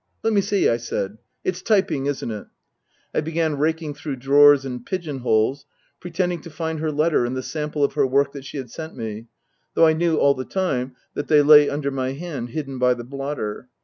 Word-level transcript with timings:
"Let 0.23 0.33
me 0.33 0.41
see," 0.41 0.67
I 0.67 0.77
said," 0.77 1.19
it's 1.45 1.61
typing, 1.61 2.07
isn't 2.07 2.31
it?" 2.31 2.47
I 3.13 3.21
began 3.21 3.59
raking 3.59 3.93
through 3.93 4.15
drawers 4.15 4.65
and 4.65 4.83
pigeon 4.83 5.19
holes, 5.19 5.67
pre 5.99 6.09
tending 6.09 6.41
to 6.41 6.49
find 6.49 6.79
her 6.79 6.91
letter 6.91 7.23
and 7.23 7.37
the 7.37 7.43
sample 7.43 7.83
of 7.83 7.93
her 7.93 8.07
work 8.07 8.31
that 8.31 8.43
she 8.43 8.57
had 8.57 8.71
sent 8.71 8.97
me, 8.97 9.27
though 9.75 9.85
I 9.85 9.93
knew 9.93 10.17
all 10.17 10.33
the 10.33 10.43
time 10.43 10.95
that 11.13 11.27
they 11.27 11.43
lay 11.43 11.69
under 11.69 11.91
my 11.91 12.13
hand 12.13 12.49
hidden 12.49 12.79
by 12.79 12.95
the 12.95 13.03
blotter. 13.03 13.69